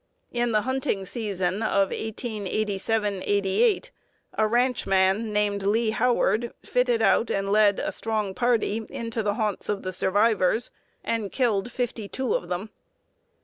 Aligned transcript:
In 0.31 0.51
the 0.51 0.63
hunting 0.63 1.05
season 1.05 1.61
of 1.61 1.89
1887 1.91 3.21
'88 3.23 3.91
a 4.33 4.47
ranchman 4.47 5.31
named 5.31 5.61
Lee 5.61 5.91
Howard 5.91 6.51
fitted 6.65 7.03
out 7.03 7.29
and 7.29 7.51
led 7.51 7.79
a 7.79 7.91
strong 7.91 8.33
party 8.33 8.83
into 8.89 9.21
the 9.21 9.35
haunts 9.35 9.69
of 9.69 9.83
the 9.83 9.93
survivors, 9.93 10.71
and 11.03 11.31
killed 11.31 11.71
fifty 11.71 12.07
two 12.07 12.33
of 12.33 12.47
them. 12.49 12.71